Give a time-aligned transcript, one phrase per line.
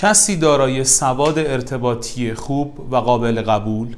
[0.00, 3.96] کسی دارای سواد ارتباطی خوب و قابل قبول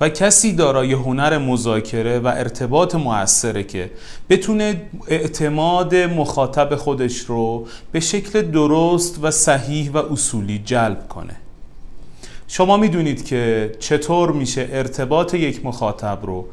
[0.00, 3.90] و کسی دارای هنر مذاکره و ارتباط موثره که
[4.30, 11.36] بتونه اعتماد مخاطب خودش رو به شکل درست و صحیح و اصولی جلب کنه
[12.48, 16.46] شما می‌دونید که چطور میشه ارتباط یک مخاطب رو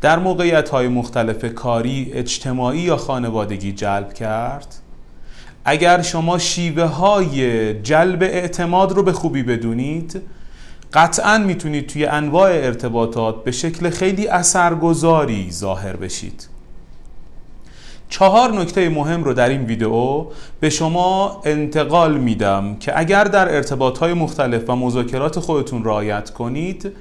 [0.00, 4.81] در موقعیت های مختلف کاری، اجتماعی یا خانوادگی جلب کرد؟
[5.64, 10.22] اگر شما شیوه های جلب اعتماد رو به خوبی بدونید
[10.92, 16.48] قطعا می‌تونید توی انواع ارتباطات به شکل خیلی اثرگذاری ظاهر بشید.
[18.08, 20.26] چهار نکته مهم رو در این ویدیو
[20.60, 26.92] به شما انتقال میدم که اگر در ارتباط های مختلف و مذاکرات خودتون رعایت کنید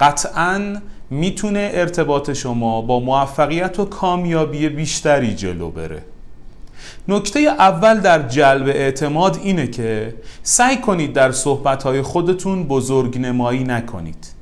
[0.00, 0.76] قطعا
[1.10, 6.02] می‌تونه ارتباط شما با موفقیت و کامیابی بیشتری جلو بره.
[7.08, 14.32] نکته اول در جلب اعتماد اینه که سعی کنید در صحبتهای خودتون بزرگ نمایی نکنید.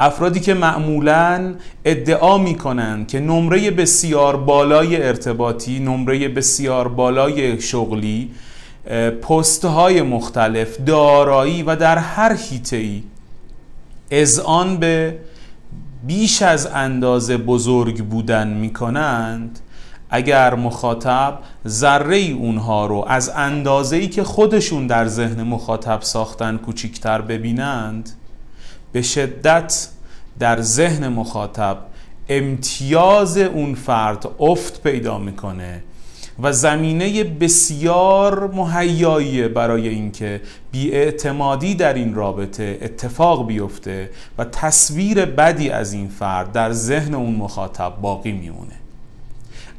[0.00, 8.30] افرادی که معمولا ادعا می‌کنن که نمره بسیار بالای ارتباطی نمره بسیار بالای شغلی
[9.22, 13.02] پست های مختلف دارایی و در هر هیته ای
[14.44, 15.18] آن به
[16.06, 19.58] بیش از اندازه بزرگ بودن می‌کنند
[20.16, 27.20] اگر مخاطب ذره اونها رو از اندازه ای که خودشون در ذهن مخاطب ساختن کوچیکتر
[27.20, 28.10] ببینند
[28.92, 29.88] به شدت
[30.38, 31.78] در ذهن مخاطب
[32.28, 35.82] امتیاز اون فرد افت پیدا می‌کنه
[36.42, 40.40] و زمینه بسیار مهیایی برای اینکه
[40.72, 47.34] بیاعتمادی در این رابطه اتفاق بیفته و تصویر بدی از این فرد در ذهن اون
[47.34, 48.85] مخاطب باقی میمونه.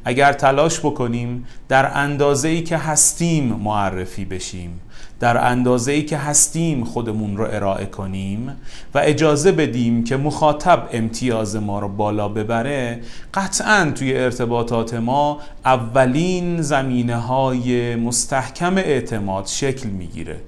[0.04, 4.80] اگر تلاش بکنیم در اندازه ای که هستیم معرفی بشیم
[5.20, 8.56] در اندازه ای که هستیم خودمون رو ارائه کنیم
[8.94, 13.00] و اجازه بدیم که مخاطب امتیاز ما رو بالا ببره
[13.34, 20.40] قطعا توی ارتباطات ما اولین زمینه های مستحکم اعتماد شکل می‌گیره.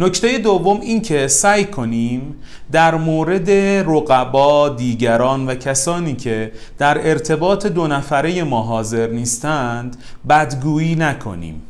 [0.00, 2.34] نکته دوم این که سعی کنیم
[2.72, 3.50] در مورد
[3.90, 9.96] رقبا دیگران و کسانی که در ارتباط دو نفره ما حاضر نیستند
[10.28, 11.62] بدگویی نکنیم.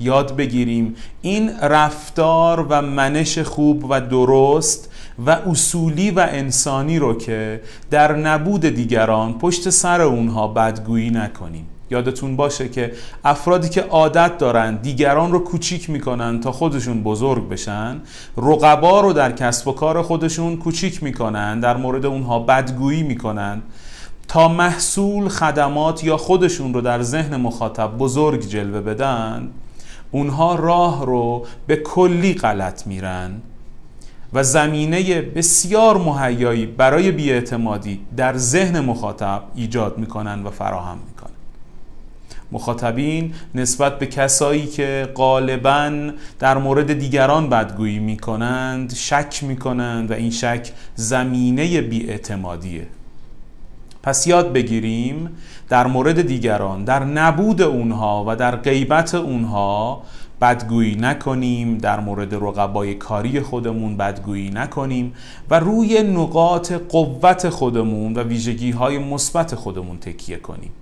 [0.00, 4.92] یاد بگیریم این رفتار و منش خوب و درست
[5.26, 7.60] و اصولی و انسانی رو که
[7.90, 11.66] در نبود دیگران پشت سر اونها بدگویی نکنیم.
[11.90, 12.92] یادتون باشه که
[13.24, 18.00] افرادی که عادت دارن دیگران رو کوچیک می‌کنن تا خودشون بزرگ بشن
[18.36, 23.62] رقبا رو در کسب و کار خودشون کوچیک می‌کنن در مورد اونها بدگویی می‌کنن
[24.28, 29.50] تا محصول خدمات یا خودشون رو در ذهن مخاطب بزرگ جلوه بدن
[30.10, 33.30] اونها راه رو به کلی غلط میرن
[34.32, 41.29] و زمینه بسیار مهیایی برای بیاعتمادی در ذهن مخاطب ایجاد می‌کنن و فراهم می‌کنن.
[42.52, 50.30] مخاطبین نسبت به کسایی که غالبا در مورد دیگران بدگویی می‌کنند شک می‌کنند و این
[50.30, 52.86] شک زمینه بیاعتمادیه.
[54.02, 55.28] پس یاد بگیریم
[55.68, 60.02] در مورد دیگران در نبود اونها و در غیبت اونها
[60.40, 65.14] بدگویی نکنیم در مورد رقبای کاری خودمون بدگویی نکنیم
[65.50, 70.72] و روی نقاط قوت خودمون و ویژگی های مثبت خودمون تکیه کنیم.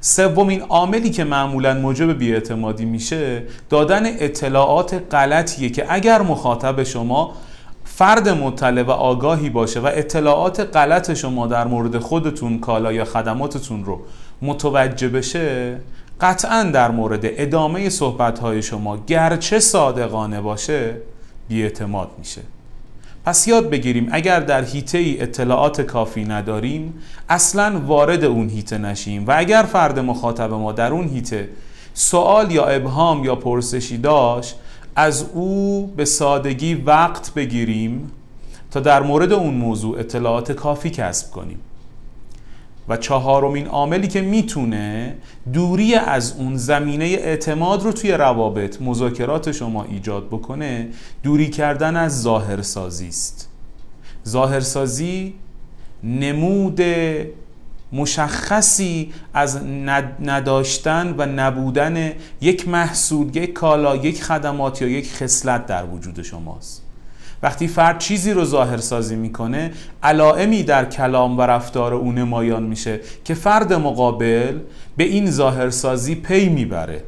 [0.00, 7.34] سومین عاملی که معمولا موجب بیاعتمادی میشه دادن اطلاعات غلطیه که اگر مخاطب شما
[7.84, 13.84] فرد مطلع و آگاهی باشه و اطلاعات غلط شما در مورد خودتون کالا یا خدماتتون
[13.84, 14.00] رو
[14.42, 15.78] متوجه بشه
[16.20, 20.96] قطعا در مورد ادامه صحبت شما گرچه صادقانه باشه
[21.48, 22.40] بیاعتماد میشه.
[23.28, 26.94] پس یاد بگیریم اگر در هیته ای اطلاعات کافی نداریم
[27.28, 31.48] اصلا وارد اون هیته نشیم و اگر فرد مخاطب ما در اون هیته
[31.94, 34.56] سوال یا ابهام یا پرسشی داشت
[34.96, 38.12] از او به سادگی وقت بگیریم
[38.70, 41.58] تا در مورد اون موضوع اطلاعات کافی کسب کنیم.
[42.88, 45.16] و چهارمین عاملی که می‌تونه
[45.52, 50.88] دوری از اون زمینه اعتماد رو توی روابط مذاکرات شما ایجاد بکنه
[51.22, 53.48] دوری کردن از ظاهرسازی است.
[54.28, 55.34] ظاهرسازی
[56.04, 56.80] نمود
[57.92, 59.64] مشخصی از
[60.22, 66.87] نداشتن و نبودن یک محصول یک کالا یک خدمات یا یک خصلت در وجود شماست.
[67.42, 73.00] وقتی فرد چیزی رو ظاهر سازی می‌کنه علائمی در کلام و رفتار او نمایان میشه
[73.24, 74.58] که فرد مقابل
[74.96, 77.04] به این ظاهرسازی پی می‌بره.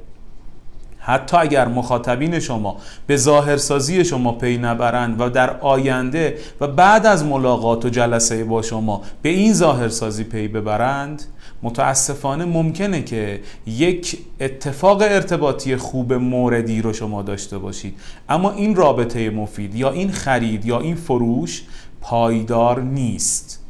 [1.11, 2.77] حتی اگر مخاطبین شما
[3.07, 8.63] به ظاهرسازی شما پی نبرند و در آینده و بعد از ملاقات و جلسه با
[8.63, 11.23] شما به این ظاهرسازی پی ببرند
[11.63, 17.95] متاسفانه ممکنه که یک اتفاق ارتباطی خوب موردی رو شما داشته باشید.
[18.29, 21.63] اما این رابطه مفید یا این خرید یا این فروش
[22.01, 23.65] پایدار نیست.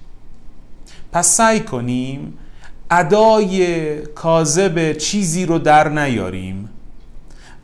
[1.12, 2.38] پس سعی کنیم
[2.90, 6.68] ادای کاذب چیزی رو در نیاریم.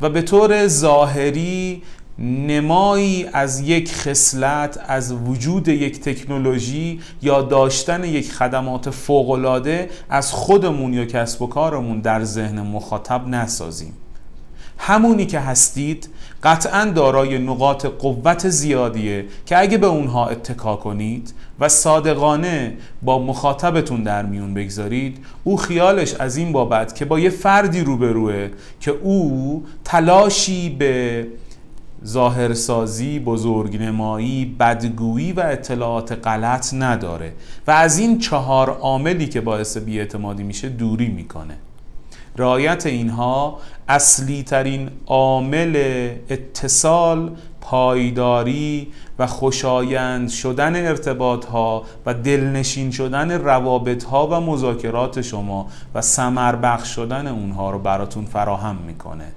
[0.00, 1.82] و به طور ظاهری
[2.18, 10.94] نمایی از یک خصلت از وجود یک تکنولوژی یا داشتن یک خدمات فوقالعاده از خودمون
[10.94, 13.92] یا کسب و کارمون در ذهن مخاطب نسازیم.
[14.78, 16.08] همونی که هستید
[16.42, 24.02] قطعا دارای نقاط قوت زیادیه که اگه به اونها اتکا کنید و صادقانه با مخاطبتون
[24.02, 28.48] در میون بگذارید او خیالش از این بابت که با یه فردی روبروه
[28.80, 31.26] که او تلاشی به
[32.04, 37.32] ظاهرسازی، بزرگنمایی، بدگویی و اطلاعات غلط نداره
[37.66, 41.54] و از این چهار عاملی که باعث بیاعتمادی میشه دوری می‌کنه.
[42.38, 45.76] رعایت اینها اصلی ترین عامل
[46.28, 55.68] اتصال پایداری و خوشایند شدن ارتباط ها و دلنشین شدن روابط ها و مذاکرات شما
[55.94, 59.32] و سمر بخش شدن اونها رو براتون فراهم می‌کنه.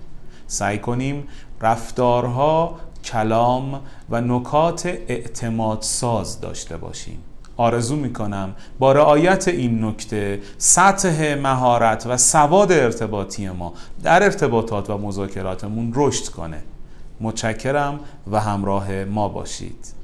[0.48, 1.28] سعی کنیم
[1.62, 7.20] رفتارها کلام و نکات اعتماد ساز داشته باشیم.
[7.60, 13.74] آرزو می‌کنم با رعایت این نکته سطح مهارت و سواد ارتباطی ما
[14.04, 16.64] در ارتباطات و مذاکراتمون رشد کنه.
[17.22, 18.00] متشکرم
[18.32, 19.99] و همراه ما باشید.